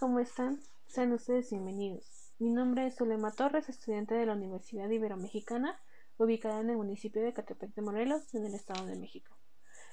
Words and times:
¿cómo 0.00 0.18
están? 0.18 0.60
Sean 0.88 1.12
ustedes 1.12 1.52
bienvenidos. 1.52 2.34
Mi 2.40 2.50
nombre 2.50 2.88
es 2.88 2.96
Zulema 2.96 3.30
Torres, 3.30 3.68
estudiante 3.68 4.16
de 4.16 4.26
la 4.26 4.32
Universidad 4.32 4.90
Iberomexicana, 4.90 5.80
ubicada 6.16 6.60
en 6.60 6.70
el 6.70 6.76
municipio 6.76 7.22
de 7.22 7.32
Catepec 7.32 7.72
de 7.72 7.82
Morelos, 7.82 8.34
en 8.34 8.46
el 8.46 8.54
Estado 8.54 8.84
de 8.86 8.96
México. 8.96 9.36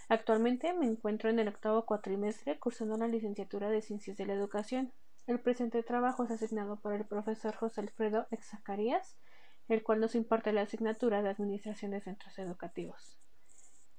Actualmente 0.09 0.73
me 0.73 0.87
encuentro 0.87 1.29
en 1.29 1.37
el 1.37 1.47
octavo 1.47 1.85
cuatrimestre 1.85 2.57
cursando 2.57 2.97
la 2.97 3.07
licenciatura 3.07 3.69
de 3.69 3.83
Ciencias 3.83 4.17
de 4.17 4.25
la 4.25 4.33
Educación. 4.33 4.91
El 5.27 5.39
presente 5.39 5.83
trabajo 5.83 6.23
es 6.23 6.31
asignado 6.31 6.77
por 6.77 6.93
el 6.93 7.05
profesor 7.05 7.55
José 7.55 7.81
Alfredo 7.81 8.25
Exacarías, 8.31 9.15
el 9.67 9.83
cual 9.83 9.99
nos 9.99 10.15
imparte 10.15 10.53
la 10.53 10.61
asignatura 10.61 11.21
de 11.21 11.29
Administración 11.29 11.91
de 11.91 12.01
Centros 12.01 12.39
Educativos. 12.39 13.19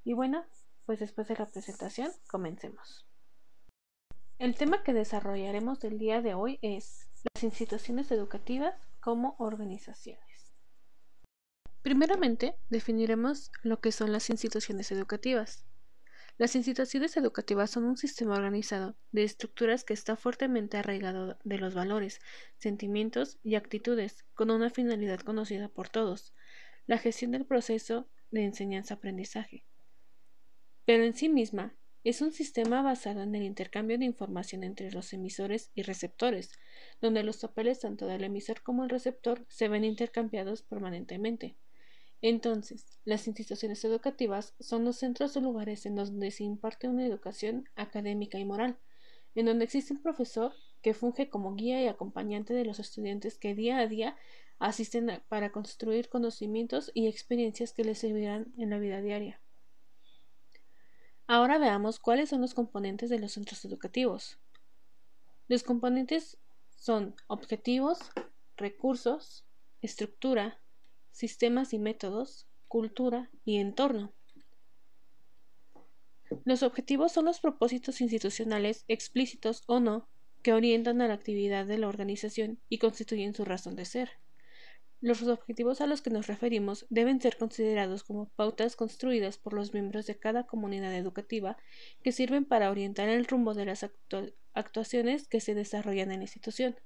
Y 0.02 0.12
bueno, 0.12 0.44
pues 0.86 0.98
después 0.98 1.28
de 1.28 1.36
la 1.36 1.46
presentación, 1.46 2.10
comencemos. 2.26 3.05
El 4.38 4.54
tema 4.54 4.82
que 4.82 4.92
desarrollaremos 4.92 5.82
el 5.84 5.98
día 5.98 6.20
de 6.20 6.34
hoy 6.34 6.58
es 6.60 7.08
las 7.34 7.42
instituciones 7.42 8.10
educativas 8.10 8.74
como 9.00 9.34
organizaciones. 9.38 10.52
Primeramente, 11.80 12.54
definiremos 12.68 13.50
lo 13.62 13.80
que 13.80 13.92
son 13.92 14.12
las 14.12 14.28
instituciones 14.28 14.92
educativas. 14.92 15.64
Las 16.36 16.54
instituciones 16.54 17.16
educativas 17.16 17.70
son 17.70 17.84
un 17.84 17.96
sistema 17.96 18.34
organizado 18.34 18.94
de 19.10 19.24
estructuras 19.24 19.84
que 19.84 19.94
está 19.94 20.16
fuertemente 20.16 20.76
arraigado 20.76 21.38
de 21.42 21.56
los 21.56 21.72
valores, 21.72 22.20
sentimientos 22.58 23.38
y 23.42 23.54
actitudes 23.54 24.26
con 24.34 24.50
una 24.50 24.68
finalidad 24.68 25.20
conocida 25.20 25.70
por 25.70 25.88
todos, 25.88 26.34
la 26.86 26.98
gestión 26.98 27.30
del 27.30 27.46
proceso 27.46 28.06
de 28.30 28.44
enseñanza-aprendizaje. 28.44 29.64
Pero 30.84 31.04
en 31.04 31.14
sí 31.14 31.30
misma 31.30 31.74
es 32.08 32.22
un 32.22 32.32
sistema 32.32 32.82
basado 32.82 33.22
en 33.22 33.34
el 33.34 33.42
intercambio 33.42 33.98
de 33.98 34.04
información 34.04 34.62
entre 34.62 34.92
los 34.92 35.12
emisores 35.12 35.72
y 35.74 35.82
receptores, 35.82 36.52
donde 37.00 37.24
los 37.24 37.38
papeles 37.38 37.80
tanto 37.80 38.06
del 38.06 38.22
emisor 38.22 38.62
como 38.62 38.84
el 38.84 38.90
receptor 38.90 39.44
se 39.48 39.66
ven 39.66 39.84
intercambiados 39.84 40.62
permanentemente. 40.62 41.56
Entonces, 42.22 42.86
las 43.04 43.26
instituciones 43.26 43.84
educativas 43.84 44.54
son 44.60 44.84
los 44.84 44.98
centros 44.98 45.36
o 45.36 45.40
lugares 45.40 45.84
en 45.84 45.96
donde 45.96 46.30
se 46.30 46.44
imparte 46.44 46.86
una 46.86 47.04
educación 47.04 47.68
académica 47.74 48.38
y 48.38 48.44
moral, 48.44 48.78
en 49.34 49.46
donde 49.46 49.64
existe 49.64 49.92
un 49.92 50.00
profesor 50.00 50.52
que 50.82 50.94
funge 50.94 51.28
como 51.28 51.56
guía 51.56 51.82
y 51.82 51.88
acompañante 51.88 52.54
de 52.54 52.64
los 52.64 52.78
estudiantes 52.78 53.36
que 53.36 53.56
día 53.56 53.78
a 53.78 53.88
día 53.88 54.16
asisten 54.60 55.10
para 55.28 55.50
construir 55.50 56.08
conocimientos 56.08 56.92
y 56.94 57.08
experiencias 57.08 57.72
que 57.72 57.82
les 57.82 57.98
servirán 57.98 58.54
en 58.56 58.70
la 58.70 58.78
vida 58.78 59.02
diaria. 59.02 59.40
Ahora 61.28 61.58
veamos 61.58 61.98
cuáles 61.98 62.28
son 62.28 62.40
los 62.40 62.54
componentes 62.54 63.10
de 63.10 63.18
los 63.18 63.32
centros 63.32 63.64
educativos. 63.64 64.38
Los 65.48 65.64
componentes 65.64 66.38
son 66.76 67.16
objetivos, 67.26 67.98
recursos, 68.56 69.44
estructura, 69.82 70.60
sistemas 71.10 71.72
y 71.72 71.78
métodos, 71.78 72.46
cultura 72.68 73.30
y 73.44 73.56
entorno. 73.58 74.12
Los 76.44 76.62
objetivos 76.62 77.12
son 77.12 77.24
los 77.24 77.40
propósitos 77.40 78.00
institucionales, 78.00 78.84
explícitos 78.86 79.64
o 79.66 79.80
no, 79.80 80.08
que 80.42 80.52
orientan 80.52 81.00
a 81.00 81.08
la 81.08 81.14
actividad 81.14 81.66
de 81.66 81.78
la 81.78 81.88
organización 81.88 82.60
y 82.68 82.78
constituyen 82.78 83.34
su 83.34 83.44
razón 83.44 83.74
de 83.74 83.84
ser. 83.84 84.10
Los 85.02 85.22
objetivos 85.22 85.80
a 85.80 85.86
los 85.86 86.00
que 86.00 86.10
nos 86.10 86.26
referimos 86.26 86.86
deben 86.88 87.20
ser 87.20 87.36
considerados 87.36 88.02
como 88.02 88.30
pautas 88.30 88.76
construidas 88.76 89.36
por 89.36 89.52
los 89.52 89.74
miembros 89.74 90.06
de 90.06 90.18
cada 90.18 90.46
comunidad 90.46 90.94
educativa 90.94 91.58
que 92.02 92.12
sirven 92.12 92.46
para 92.46 92.70
orientar 92.70 93.08
el 93.08 93.26
rumbo 93.26 93.52
de 93.52 93.66
las 93.66 93.86
actuaciones 94.54 95.28
que 95.28 95.40
se 95.40 95.54
desarrollan 95.54 96.12
en 96.12 96.20
la 96.20 96.24
institución. 96.24 96.76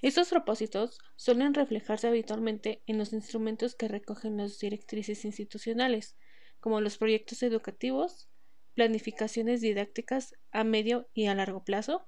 Estos 0.00 0.28
propósitos 0.30 0.98
suelen 1.16 1.54
reflejarse 1.54 2.08
habitualmente 2.08 2.82
en 2.86 2.98
los 2.98 3.12
instrumentos 3.12 3.74
que 3.74 3.88
recogen 3.88 4.38
las 4.38 4.58
directrices 4.58 5.24
institucionales, 5.24 6.16
como 6.58 6.80
los 6.80 6.98
proyectos 6.98 7.42
educativos, 7.42 8.28
planificaciones 8.74 9.60
didácticas 9.60 10.34
a 10.50 10.64
medio 10.64 11.08
y 11.14 11.26
a 11.26 11.34
largo 11.34 11.64
plazo, 11.64 12.06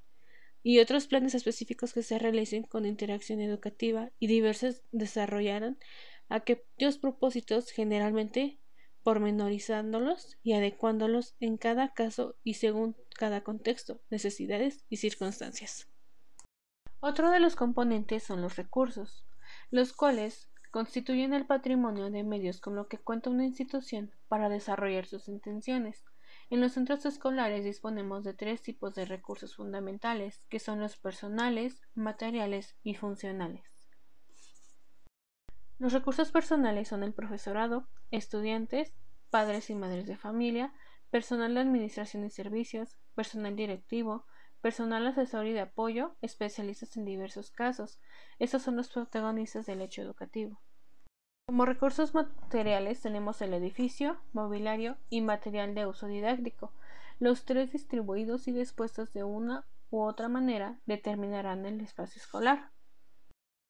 y 0.68 0.80
otros 0.80 1.06
planes 1.06 1.36
específicos 1.36 1.92
que 1.92 2.02
se 2.02 2.18
realicen 2.18 2.64
con 2.64 2.86
interacción 2.86 3.40
educativa 3.40 4.10
y 4.18 4.26
diversos 4.26 4.82
desarrollaron 4.90 5.78
aquellos 6.28 6.98
propósitos 6.98 7.70
generalmente 7.70 8.58
pormenorizándolos 9.04 10.38
y 10.42 10.54
adecuándolos 10.54 11.36
en 11.38 11.56
cada 11.56 11.94
caso 11.94 12.34
y 12.42 12.54
según 12.54 12.96
cada 13.16 13.44
contexto, 13.44 14.00
necesidades 14.10 14.84
y 14.88 14.96
circunstancias. 14.96 15.86
Otro 16.98 17.30
de 17.30 17.38
los 17.38 17.54
componentes 17.54 18.24
son 18.24 18.42
los 18.42 18.56
recursos, 18.56 19.24
los 19.70 19.92
cuales 19.92 20.50
constituyen 20.72 21.32
el 21.32 21.46
patrimonio 21.46 22.10
de 22.10 22.24
medios 22.24 22.58
con 22.60 22.74
lo 22.74 22.88
que 22.88 22.98
cuenta 22.98 23.30
una 23.30 23.44
institución 23.44 24.10
para 24.26 24.48
desarrollar 24.48 25.06
sus 25.06 25.28
intenciones, 25.28 26.04
en 26.48 26.60
los 26.60 26.72
centros 26.72 27.04
escolares 27.06 27.64
disponemos 27.64 28.22
de 28.22 28.34
tres 28.34 28.62
tipos 28.62 28.94
de 28.94 29.04
recursos 29.04 29.56
fundamentales, 29.56 30.44
que 30.48 30.60
son 30.60 30.80
los 30.80 30.96
personales, 30.96 31.80
materiales 31.94 32.76
y 32.82 32.94
funcionales. 32.94 33.64
Los 35.78 35.92
recursos 35.92 36.30
personales 36.30 36.88
son 36.88 37.02
el 37.02 37.12
profesorado, 37.12 37.88
estudiantes, 38.10 38.94
padres 39.30 39.70
y 39.70 39.74
madres 39.74 40.06
de 40.06 40.16
familia, 40.16 40.72
personal 41.10 41.54
de 41.54 41.60
administración 41.60 42.24
y 42.24 42.30
servicios, 42.30 42.96
personal 43.14 43.56
directivo, 43.56 44.24
personal 44.60 45.06
asesor 45.06 45.46
y 45.46 45.52
de 45.52 45.60
apoyo, 45.60 46.16
especialistas 46.22 46.96
en 46.96 47.04
diversos 47.04 47.50
casos. 47.50 48.00
Estos 48.38 48.62
son 48.62 48.76
los 48.76 48.88
protagonistas 48.88 49.66
del 49.66 49.82
hecho 49.82 50.02
educativo. 50.02 50.60
Como 51.48 51.64
recursos 51.64 52.12
materiales 52.12 53.00
tenemos 53.00 53.40
el 53.40 53.54
edificio, 53.54 54.16
mobiliario 54.32 54.96
y 55.10 55.20
material 55.20 55.76
de 55.76 55.86
uso 55.86 56.08
didáctico. 56.08 56.72
Los 57.20 57.44
tres 57.44 57.70
distribuidos 57.70 58.48
y 58.48 58.52
dispuestos 58.52 59.12
de 59.12 59.22
una 59.22 59.64
u 59.90 60.00
otra 60.00 60.28
manera 60.28 60.80
determinarán 60.86 61.64
el 61.64 61.80
espacio 61.80 62.20
escolar. 62.20 62.72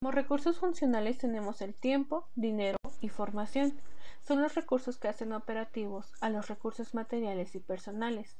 Como 0.00 0.10
recursos 0.10 0.58
funcionales 0.58 1.18
tenemos 1.18 1.60
el 1.60 1.74
tiempo, 1.74 2.30
dinero 2.34 2.78
y 3.02 3.10
formación. 3.10 3.78
Son 4.22 4.40
los 4.40 4.54
recursos 4.54 4.96
que 4.96 5.08
hacen 5.08 5.34
operativos 5.34 6.14
a 6.22 6.30
los 6.30 6.48
recursos 6.48 6.94
materiales 6.94 7.54
y 7.54 7.60
personales. 7.60 8.38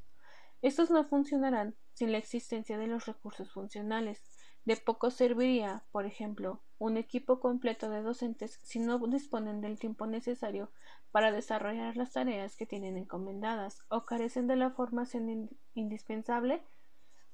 Estos 0.63 0.91
no 0.91 1.05
funcionarán 1.05 1.77
sin 1.93 2.11
la 2.11 2.19
existencia 2.19 2.79
de 2.79 2.87
los 2.87 3.05
recursos 3.05 3.53
funcionales, 3.53 4.23
de 4.67 4.77
poco 4.77 5.11
serviría, 5.11 5.85
por 5.93 6.07
ejemplo, 6.07 6.61
un 6.79 6.97
equipo 6.97 7.39
completo 7.39 7.89
de 7.89 8.03
docentes 8.03 8.59
si 8.63 8.81
no 8.81 8.99
disponen 9.07 9.61
del 9.61 9.79
tiempo 9.79 10.07
necesario 10.07 10.71
para 11.13 11.31
desarrollar 11.31 11.97
las 11.97 12.13
tareas 12.13 12.57
que 12.57 12.67
tienen 12.67 12.99
encomendadas 12.99 13.85
o 13.89 14.05
carecen 14.05 14.49
de 14.49 14.57
la 14.57 14.71
formación 14.71 15.49
indispensable 15.75 16.63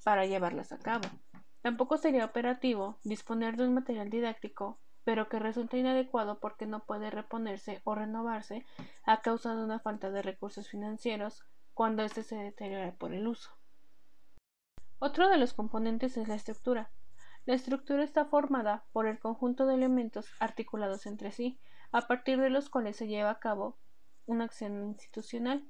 para 0.05 0.27
llevarlas 0.27 0.73
a 0.73 0.79
cabo. 0.79 1.09
Tampoco 1.63 1.97
sería 1.97 2.27
operativo 2.27 2.99
disponer 3.03 3.57
de 3.57 3.67
un 3.67 3.75
material 3.75 4.11
didáctico, 4.11 4.79
pero 5.03 5.31
que 5.31 5.39
resulta 5.39 5.79
inadecuado 5.79 6.39
porque 6.39 6.67
no 6.67 6.85
puede 6.85 7.11
reponerse 7.11 7.81
o 7.85 7.95
renovarse 7.95 8.67
a 9.05 9.23
causa 9.23 9.57
de 9.57 9.65
una 9.65 9.79
falta 9.81 10.11
de 10.11 10.21
recursos 10.21 10.69
financieros 10.69 11.47
cuando 11.73 12.03
éste 12.03 12.25
se 12.25 12.37
deteriora 12.37 12.93
por 12.93 13.15
el 13.15 13.27
uso. 13.27 13.51
Otro 14.99 15.31
de 15.31 15.39
los 15.39 15.55
componentes 15.55 16.19
es 16.19 16.29
la 16.29 16.35
estructura. 16.35 16.91
La 17.45 17.55
estructura 17.55 18.05
está 18.05 18.25
formada 18.25 18.85
por 18.93 19.07
el 19.07 19.19
conjunto 19.19 19.67
de 19.67 19.75
elementos 19.75 20.27
articulados 20.39 21.07
entre 21.07 21.33
sí, 21.33 21.59
a 21.91 22.07
partir 22.07 22.41
de 22.41 22.51
los 22.51 22.71
cuales 22.71 22.97
se 22.97 23.09
lleva 23.09 23.31
a 23.31 23.41
cabo 23.41 23.77
una 24.27 24.45
acción 24.45 24.85
institucional. 24.85 25.67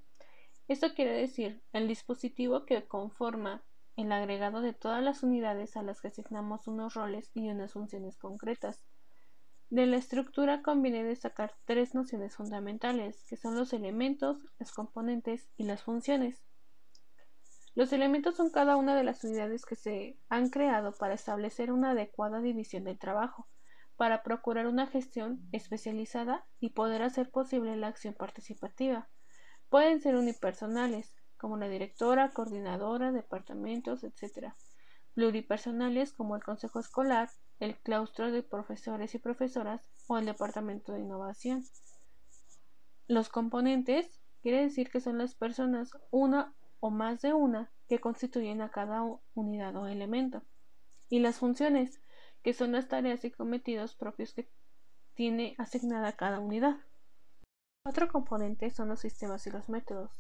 Esto 0.69 0.95
quiere 0.95 1.13
decir 1.13 1.63
el 1.73 1.89
dispositivo 1.89 2.67
que 2.67 2.87
conforma 2.87 3.63
el 3.97 4.13
agregado 4.13 4.61
de 4.61 4.75
todas 4.75 5.03
las 5.03 5.23
unidades 5.23 5.77
a 5.77 5.83
las 5.83 6.01
que 6.01 6.09
asignamos 6.09 6.67
unos 6.67 6.95
roles 6.95 7.31
y 7.35 7.49
unas 7.49 7.73
funciones 7.73 8.19
concretas. 8.19 8.85
De 9.71 9.87
la 9.87 9.97
estructura 9.97 10.63
conviene 10.63 11.03
destacar 11.03 11.55
tres 11.65 11.95
nociones 11.95 12.37
fundamentales, 12.37 13.25
que 13.29 13.39
son 13.39 13.57
los 13.57 13.73
elementos, 13.73 14.47
los 14.59 14.73
componentes 14.73 15.49
y 15.57 15.65
las 15.65 15.83
funciones. 15.83 16.43
Los 17.75 17.93
elementos 17.95 18.37
son 18.37 18.51
cada 18.51 18.77
una 18.77 18.95
de 18.95 19.03
las 19.03 19.25
unidades 19.25 19.65
que 19.65 19.77
se 19.77 20.19
han 20.29 20.51
creado 20.51 20.93
para 20.93 21.15
establecer 21.15 21.73
una 21.73 21.93
adecuada 21.93 22.41
división 22.41 22.85
del 22.85 22.99
trabajo, 22.99 23.49
para 23.97 24.23
procurar 24.23 24.67
una 24.67 24.87
gestión 24.87 25.41
especializada 25.53 26.47
y 26.61 26.71
poder 26.71 27.03
hacer 27.03 27.31
posible 27.31 27.77
la 27.77 27.89
acción 27.89 28.15
participativa. 28.15 29.09
Pueden 29.71 30.01
ser 30.01 30.17
unipersonales, 30.17 31.15
como 31.39 31.57
la 31.57 31.69
directora, 31.69 32.31
coordinadora, 32.31 33.11
departamentos, 33.11 34.05
etc. 34.05 34.53
Pluripersonales, 35.15 36.13
como 36.13 36.37
el 36.37 36.45
consejo 36.45 36.79
escolar, 36.79 37.31
el 37.59 37.77
claustro 37.79 38.31
de 38.31 38.43
profesores 38.43 39.15
y 39.15 39.19
profesoras 39.19 39.89
o 40.09 40.19
el 40.19 40.27
departamento 40.27 40.93
de 40.93 41.01
innovación. 41.01 41.65
Los 43.09 43.31
componentes 43.31 44.21
quiere 44.43 44.61
decir 44.63 44.91
que 44.91 45.01
son 45.01 45.17
las 45.17 45.35
personas, 45.35 45.93
una 46.11 46.55
o 46.83 46.91
más 46.91 47.23
de 47.23 47.33
una 47.33 47.71
que 47.89 48.01
constituyen 48.01 48.61
a 48.61 48.71
cada 48.71 49.05
unidad 49.35 49.77
o 49.77 49.87
elemento, 49.87 50.43
y 51.09 51.21
las 51.21 51.39
funciones, 51.39 52.03
que 52.43 52.55
son 52.55 52.73
las 52.73 52.89
tareas 52.89 53.25
y 53.25 53.31
cometidos 53.31 53.95
propios 53.95 54.35
que 54.35 54.51
tiene 55.15 55.55
asignada 55.59 56.17
cada 56.17 56.41
unidad. 56.41 56.79
Otro 57.85 58.09
componente 58.09 58.69
son 58.71 58.89
los 58.89 58.99
sistemas 58.99 59.47
y 59.47 59.51
los 59.51 59.69
métodos, 59.69 60.11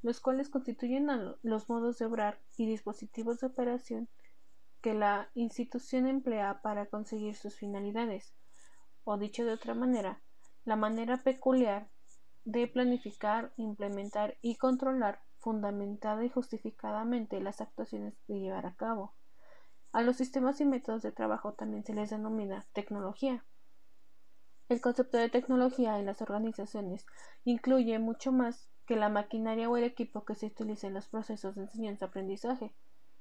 los 0.00 0.20
cuales 0.20 0.48
constituyen 0.48 1.06
los 1.42 1.68
modos 1.68 1.98
de 1.98 2.06
obrar 2.06 2.40
y 2.56 2.66
dispositivos 2.66 3.40
de 3.40 3.48
operación 3.48 4.08
que 4.80 4.94
la 4.94 5.28
institución 5.34 6.06
emplea 6.06 6.62
para 6.62 6.86
conseguir 6.86 7.36
sus 7.36 7.56
finalidades, 7.56 8.32
o 9.04 9.18
dicho 9.18 9.44
de 9.44 9.52
otra 9.52 9.74
manera, 9.74 10.22
la 10.64 10.76
manera 10.76 11.22
peculiar 11.22 11.90
de 12.46 12.66
planificar, 12.68 13.52
implementar 13.58 14.38
y 14.40 14.56
controlar 14.56 15.25
fundamentada 15.46 16.24
y 16.24 16.28
justificadamente 16.28 17.40
las 17.40 17.60
actuaciones 17.60 18.14
de 18.26 18.40
llevar 18.40 18.66
a 18.66 18.74
cabo. 18.74 19.12
A 19.92 20.02
los 20.02 20.16
sistemas 20.16 20.60
y 20.60 20.64
métodos 20.64 21.02
de 21.02 21.12
trabajo 21.12 21.52
también 21.52 21.84
se 21.84 21.94
les 21.94 22.10
denomina 22.10 22.66
tecnología. 22.72 23.44
El 24.68 24.80
concepto 24.80 25.18
de 25.18 25.28
tecnología 25.28 26.00
en 26.00 26.06
las 26.06 26.20
organizaciones 26.20 27.06
incluye 27.44 27.96
mucho 28.00 28.32
más 28.32 28.68
que 28.86 28.96
la 28.96 29.08
maquinaria 29.08 29.70
o 29.70 29.76
el 29.76 29.84
equipo 29.84 30.24
que 30.24 30.34
se 30.34 30.46
utiliza 30.46 30.88
en 30.88 30.94
los 30.94 31.06
procesos 31.06 31.54
de 31.54 31.62
enseñanza-aprendizaje. 31.62 32.74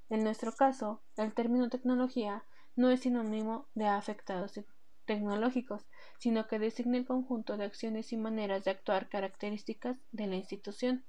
En 0.09 0.23
nuestro 0.23 0.51
caso, 0.51 1.01
el 1.17 1.31
término 1.31 1.69
tecnología 1.69 2.43
no 2.75 2.89
es 2.89 3.01
sinónimo 3.01 3.67
de 3.75 3.85
afectados 3.85 4.59
tecnológicos, 5.05 5.85
sino 6.17 6.47
que 6.47 6.57
designa 6.57 6.97
el 6.97 7.05
conjunto 7.05 7.55
de 7.55 7.65
acciones 7.65 8.11
y 8.13 8.17
maneras 8.17 8.63
de 8.63 8.71
actuar 8.71 9.09
características 9.09 9.97
de 10.11 10.25
la 10.25 10.37
institución, 10.37 11.05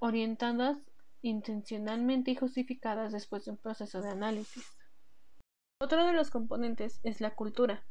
orientadas 0.00 0.78
intencionalmente 1.22 2.30
y 2.30 2.36
justificadas 2.36 3.12
después 3.12 3.44
de 3.44 3.52
un 3.52 3.56
proceso 3.56 4.00
de 4.00 4.10
análisis. 4.10 4.64
Otro 5.80 6.06
de 6.06 6.12
los 6.12 6.30
componentes 6.30 7.00
es 7.02 7.20
la 7.20 7.34
cultura. 7.34 7.84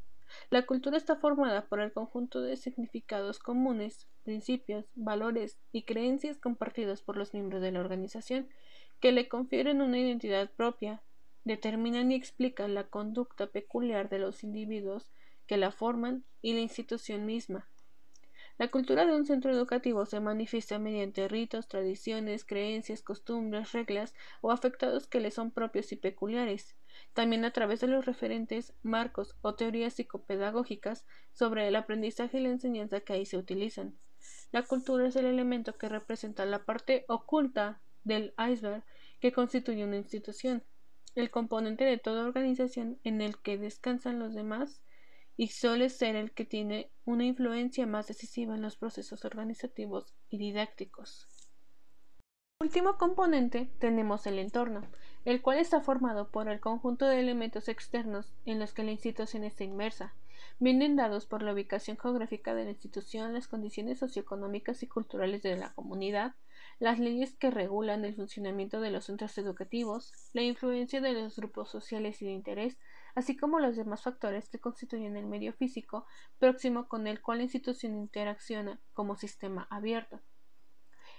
La 0.50 0.66
cultura 0.66 0.98
está 0.98 1.16
formada 1.16 1.68
por 1.68 1.80
el 1.80 1.94
conjunto 1.94 2.42
de 2.42 2.58
significados 2.58 3.40
comunes, 3.40 4.08
principios, 4.24 4.86
valores 4.96 5.58
y 5.72 5.84
creencias 5.84 6.38
compartidos 6.38 7.02
por 7.02 7.16
los 7.16 7.34
miembros 7.34 7.62
de 7.62 7.72
la 7.72 7.80
organización 7.80 8.50
que 9.00 9.12
le 9.12 9.30
confieren 9.30 9.82
una 9.82 10.00
identidad 10.00 10.52
propia, 10.52 11.02
determinan 11.44 12.12
y 12.12 12.16
explican 12.16 12.74
la 12.74 12.88
conducta 12.88 13.48
peculiar 13.48 14.10
de 14.10 14.20
los 14.20 14.44
individuos 14.44 15.12
que 15.46 15.58
la 15.58 15.72
forman 15.72 16.26
y 16.42 16.54
la 16.54 16.60
institución 16.60 17.26
misma. 17.26 17.70
La 18.58 18.70
cultura 18.70 19.06
de 19.06 19.14
un 19.14 19.26
centro 19.26 19.52
educativo 19.52 20.08
se 20.08 20.20
manifiesta 20.20 20.80
mediante 20.80 21.28
ritos, 21.28 21.68
tradiciones, 21.68 22.44
creencias, 22.44 23.04
costumbres, 23.04 23.72
reglas 23.72 24.16
o 24.42 24.52
afectados 24.52 25.06
que 25.06 25.20
le 25.20 25.30
son 25.30 25.52
propios 25.52 25.92
y 25.92 25.96
peculiares, 25.96 26.76
también 27.14 27.46
a 27.46 27.52
través 27.52 27.82
de 27.82 27.88
los 27.88 28.06
referentes, 28.08 28.74
marcos 28.82 29.36
o 29.42 29.54
teorías 29.54 29.94
psicopedagógicas 29.94 31.06
sobre 31.34 31.68
el 31.68 31.76
aprendizaje 31.76 32.40
y 32.40 32.44
la 32.44 32.50
enseñanza 32.50 33.02
que 33.02 33.14
ahí 33.14 33.28
se 33.28 33.38
utilizan. 33.38 33.96
La 34.52 34.64
cultura 34.64 35.08
es 35.08 35.16
el 35.16 35.26
elemento 35.26 35.78
que 35.78 35.88
representa 35.88 36.44
la 36.46 36.66
parte 36.66 37.06
oculta 37.08 37.80
del 38.04 38.34
iceberg 38.40 38.84
que 39.20 39.32
constituye 39.32 39.84
una 39.84 39.98
institución, 39.98 40.64
el 41.14 41.30
componente 41.30 41.84
de 41.84 42.00
toda 42.00 42.26
organización 42.26 42.98
en 43.04 43.22
el 43.22 43.38
que 43.38 43.60
descansan 43.60 44.18
los 44.18 44.34
demás 44.34 44.82
y 45.38 45.50
suele 45.50 45.90
ser 45.90 46.16
el 46.16 46.32
que 46.32 46.44
tiene 46.44 46.92
una 47.06 47.24
influencia 47.24 47.86
más 47.86 48.08
decisiva 48.08 48.56
en 48.56 48.64
los 48.64 48.76
procesos 48.76 49.24
organizativos 49.24 50.14
y 50.30 50.40
didácticos. 50.40 51.28
Último 52.60 52.98
componente 52.98 53.70
tenemos 53.78 54.26
el 54.26 54.40
entorno, 54.40 54.82
el 55.26 55.44
cual 55.44 55.60
está 55.60 55.80
formado 55.80 56.32
por 56.32 56.50
el 56.50 56.60
conjunto 56.60 57.06
de 57.06 57.20
elementos 57.20 57.70
externos 57.70 58.34
en 58.46 58.60
los 58.60 58.74
que 58.74 58.84
la 58.84 58.92
institución 58.92 59.44
está 59.44 59.64
inmersa, 59.64 60.16
vienen 60.60 60.96
dados 60.96 61.28
por 61.28 61.44
la 61.44 61.54
ubicación 61.54 61.98
geográfica 62.00 62.56
de 62.56 62.64
la 62.64 62.72
institución, 62.72 63.34
las 63.34 63.48
condiciones 63.48 64.00
socioeconómicas 64.00 64.82
y 64.82 64.88
culturales 64.88 65.44
de 65.44 65.56
la 65.56 65.72
comunidad, 65.74 66.34
las 66.80 66.98
leyes 66.98 67.36
que 67.36 67.52
regulan 67.52 68.06
el 68.06 68.16
funcionamiento 68.16 68.82
de 68.82 68.90
los 68.90 69.06
centros 69.06 69.38
educativos, 69.38 70.14
la 70.34 70.42
influencia 70.42 71.00
de 71.00 71.14
los 71.14 71.36
grupos 71.36 71.70
sociales 71.70 72.22
y 72.24 72.26
de 72.26 72.32
interés, 72.32 72.78
así 73.18 73.36
como 73.36 73.60
los 73.60 73.76
demás 73.76 74.04
factores 74.04 74.48
que 74.48 74.60
constituyen 74.60 75.18
el 75.18 75.26
medio 75.26 75.52
físico 75.52 76.06
próximo 76.38 76.88
con 76.88 77.08
el 77.08 77.20
cual 77.20 77.40
la 77.40 77.46
institución 77.46 77.96
interacciona 77.96 78.80
como 78.94 79.16
sistema 79.16 79.66
abierto. 79.72 80.22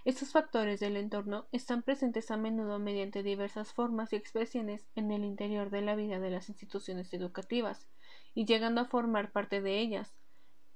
Estos 0.05 0.31
factores 0.31 0.79
del 0.79 0.97
entorno 0.97 1.49
están 1.51 1.83
presentes 1.83 2.31
a 2.31 2.37
menudo 2.37 2.79
mediante 2.79 3.25
diversas 3.25 3.73
formas 3.73 4.13
y 4.13 4.17
expresiones 4.17 4.87
en 4.95 5.11
el 5.11 5.25
interior 5.25 5.71
de 5.71 5.83
la 5.83 5.97
vida 5.97 6.21
de 6.21 6.31
las 6.31 6.49
instituciones 6.49 7.13
educativas 7.13 7.89
y 8.33 8.45
llegando 8.45 8.81
a 8.81 8.85
formar 8.85 9.33
parte 9.33 9.61
de 9.61 9.81
ellas. 9.81 10.15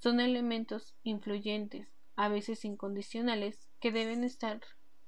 Son 0.01 0.19
elementos 0.19 0.97
influyentes, 1.05 1.87
a 2.17 2.31
veces 2.31 2.65
incondicionales, 2.65 3.69
que 3.79 3.93
deben 3.93 4.25
estar 4.25 4.61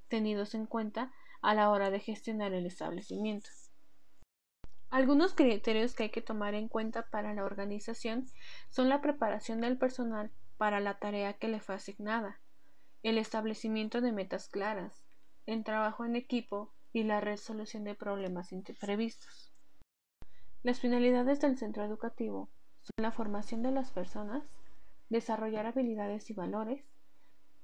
tenidos 0.07 0.55
en 0.55 0.67
cuenta 0.67 1.13
a 1.43 1.55
la 1.55 1.71
hora 1.71 1.91
de 1.91 1.99
gestionar 1.99 2.53
el 2.53 2.67
establecimiento. 2.67 3.51
Algunos 4.95 5.35
criterios 5.35 5.93
que 5.93 6.05
hay 6.05 6.11
que 6.11 6.23
tomar 6.23 6.55
en 6.55 6.69
cuenta 6.69 7.11
para 7.11 7.35
la 7.35 7.43
organización 7.43 8.27
son 8.71 8.89
la 8.89 9.01
preparación 9.01 9.61
del 9.61 9.77
personal 9.77 10.31
para 10.57 10.79
la 10.79 11.01
tarea 11.01 11.33
que 11.33 11.49
le 11.49 11.59
fue 11.59 11.75
asignada, 11.75 12.41
el 13.03 13.19
establecimiento 13.19 14.01
de 14.01 14.13
metas 14.13 14.49
claras, 14.49 15.05
el 15.47 15.65
trabajo 15.65 16.05
en 16.05 16.15
equipo 16.15 16.73
y 16.93 17.03
la 17.03 17.21
resolución 17.21 17.83
de 17.83 17.97
problemas 17.97 18.53
imprevistos. 18.53 19.53
Las 20.63 20.79
finalidades 20.79 21.41
del 21.41 21.59
centro 21.59 21.85
educativo 21.85 22.49
son 22.83 23.03
la 23.03 23.11
formación 23.11 23.63
de 23.63 23.73
las 23.73 23.91
personas, 23.91 24.45
desarrollar 25.09 25.67
habilidades 25.67 26.31
y 26.31 26.35
valores, 26.35 26.85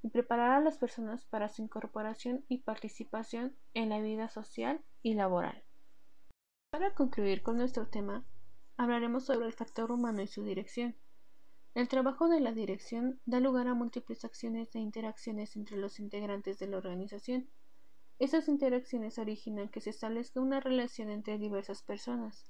y 0.02 0.08
preparar 0.08 0.50
a 0.50 0.60
las 0.60 0.78
personas 0.78 1.26
para 1.26 1.48
su 1.48 1.62
incorporación 1.62 2.44
y 2.48 2.62
participación 2.62 3.54
en 3.72 3.90
la 3.90 4.00
vida 4.00 4.28
social 4.28 4.80
y 5.04 5.14
laboral. 5.14 5.62
Para 6.70 6.94
concluir 6.94 7.42
con 7.42 7.56
nuestro 7.56 7.88
tema, 7.88 8.24
hablaremos 8.76 9.24
sobre 9.24 9.46
el 9.46 9.52
factor 9.52 9.90
humano 9.90 10.22
y 10.22 10.28
su 10.28 10.44
dirección. 10.44 10.94
El 11.74 11.88
trabajo 11.88 12.28
de 12.28 12.38
la 12.38 12.52
dirección 12.52 13.20
da 13.26 13.40
lugar 13.40 13.66
a 13.66 13.74
múltiples 13.74 14.24
acciones 14.24 14.72
e 14.76 14.78
interacciones 14.78 15.56
entre 15.56 15.76
los 15.78 15.98
integrantes 15.98 16.60
de 16.60 16.68
la 16.68 16.76
organización. 16.76 17.50
Esas 18.20 18.46
interacciones 18.46 19.18
originan 19.18 19.68
que 19.68 19.80
se 19.80 19.90
establezca 19.90 20.40
una 20.40 20.60
relación 20.60 21.10
entre 21.10 21.38
diversas 21.38 21.82
personas. 21.82 22.44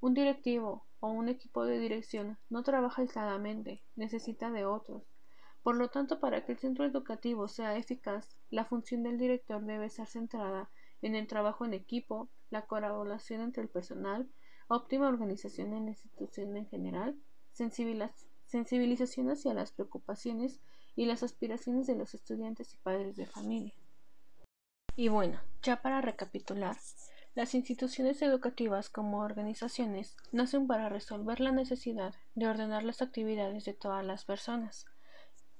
Un 0.00 0.12
directivo 0.12 0.84
o 1.00 1.08
un 1.08 1.30
equipo 1.30 1.64
de 1.64 1.78
dirección 1.78 2.36
no 2.50 2.62
trabaja 2.62 3.00
aisladamente, 3.00 3.82
necesita 3.94 4.50
de 4.50 4.66
otros. 4.66 5.02
Por 5.62 5.76
lo 5.76 5.88
tanto, 5.88 6.20
para 6.20 6.44
que 6.44 6.52
el 6.52 6.58
centro 6.58 6.84
educativo 6.84 7.48
sea 7.48 7.78
eficaz, 7.78 8.36
la 8.50 8.66
función 8.66 9.02
del 9.02 9.16
director 9.16 9.64
debe 9.64 9.86
estar 9.86 10.06
centrada 10.06 10.68
en 11.02 11.14
el 11.14 11.26
trabajo 11.26 11.64
en 11.64 11.74
equipo, 11.74 12.28
la 12.50 12.66
colaboración 12.66 13.40
entre 13.40 13.62
el 13.62 13.68
personal, 13.68 14.28
óptima 14.68 15.08
organización 15.08 15.72
en 15.72 15.84
la 15.84 15.90
institución 15.90 16.56
en 16.56 16.66
general, 16.66 17.16
sensibilización 17.52 19.30
hacia 19.30 19.54
las 19.54 19.72
preocupaciones 19.72 20.60
y 20.94 21.06
las 21.06 21.22
aspiraciones 21.22 21.86
de 21.86 21.96
los 21.96 22.14
estudiantes 22.14 22.74
y 22.74 22.78
padres 22.78 23.16
de 23.16 23.26
familia. 23.26 23.74
Y 24.96 25.08
bueno, 25.08 25.40
ya 25.62 25.82
para 25.82 26.00
recapitular, 26.00 26.76
las 27.34 27.54
instituciones 27.54 28.22
educativas 28.22 28.88
como 28.88 29.18
organizaciones 29.18 30.16
nacen 30.32 30.66
para 30.66 30.88
resolver 30.88 31.40
la 31.40 31.52
necesidad 31.52 32.14
de 32.34 32.48
ordenar 32.48 32.82
las 32.82 33.02
actividades 33.02 33.66
de 33.66 33.74
todas 33.74 34.04
las 34.06 34.24
personas. 34.24 34.86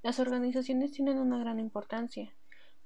Las 0.03 0.19
organizaciones 0.19 0.93
tienen 0.93 1.19
una 1.19 1.39
gran 1.39 1.61
importancia, 1.61 2.33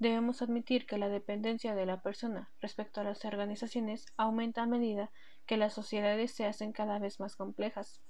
Debemos 0.00 0.40
admitir 0.40 0.86
que 0.86 0.96
la 0.96 1.10
dependencia 1.10 1.74
de 1.74 1.84
la 1.84 2.00
persona 2.00 2.48
respecto 2.62 3.02
a 3.02 3.04
las 3.04 3.22
organizaciones 3.26 4.06
aumenta 4.16 4.62
a 4.62 4.66
medida 4.66 5.10
que 5.44 5.58
las 5.58 5.74
sociedades 5.74 6.32
se 6.32 6.46
hacen 6.46 6.72
cada 6.72 6.98
vez 6.98 7.20
más 7.20 7.36
complejas. 7.36 8.00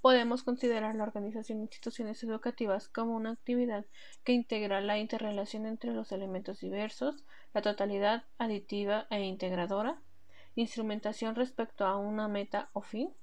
Podemos 0.00 0.42
considerar 0.42 0.96
la 0.96 1.04
organización 1.04 1.58
de 1.58 1.66
instituciones 1.66 2.24
educativas 2.24 2.88
como 2.88 3.14
una 3.14 3.30
actividad 3.30 3.86
que 4.24 4.32
integra 4.32 4.80
la 4.80 4.98
interrelación 4.98 5.64
entre 5.64 5.92
los 5.92 6.10
elementos 6.10 6.58
diversos, 6.58 7.22
la 7.54 7.62
totalidad 7.62 8.24
aditiva 8.38 9.06
e 9.10 9.22
integradora, 9.22 10.02
instrumentación 10.56 11.36
respecto 11.36 11.86
a 11.86 11.96
una 11.98 12.26
meta 12.26 12.68
o 12.72 12.82
fin, 12.82 13.14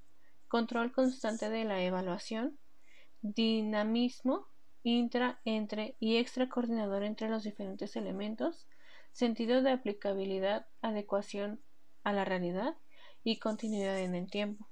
control 0.48 0.90
constante 0.90 1.50
de 1.50 1.64
la 1.64 1.82
evaluación, 1.82 2.58
dinamismo 3.20 4.46
intra, 4.82 5.40
entre 5.44 5.96
y 6.00 6.16
extra 6.16 6.48
coordinador 6.48 7.04
entre 7.04 7.28
los 7.28 7.44
diferentes 7.44 7.96
elementos, 7.96 8.66
sentido 9.12 9.62
de 9.62 9.72
aplicabilidad, 9.72 10.66
adecuación 10.80 11.60
a 12.04 12.12
la 12.12 12.24
realidad 12.24 12.76
y 13.24 13.38
continuidad 13.38 13.98
en 13.98 14.14
el 14.14 14.30
tiempo. 14.30 14.68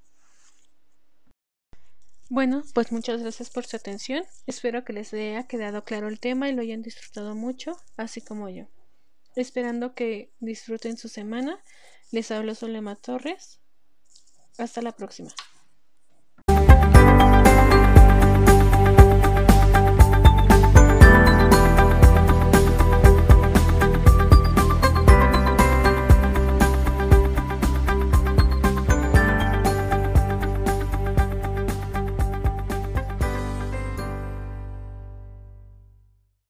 Bueno, 2.28 2.62
pues 2.74 2.92
muchas 2.92 3.20
gracias 3.20 3.50
por 3.50 3.66
su 3.66 3.76
atención. 3.76 4.22
Espero 4.46 4.84
que 4.84 4.92
les 4.92 5.12
haya 5.12 5.48
quedado 5.48 5.84
claro 5.84 6.06
el 6.06 6.20
tema 6.20 6.48
y 6.48 6.52
lo 6.52 6.62
hayan 6.62 6.80
disfrutado 6.80 7.34
mucho, 7.34 7.76
así 7.96 8.20
como 8.20 8.48
yo. 8.48 8.66
esperando 9.36 9.94
que 9.94 10.32
disfruten 10.40 10.96
su 10.96 11.08
semana. 11.08 11.62
Les 12.10 12.30
hablo 12.30 12.54
Solema 12.54 12.96
Torres. 12.96 13.60
Hasta 14.58 14.82
la 14.82 14.92
próxima. 14.92 15.30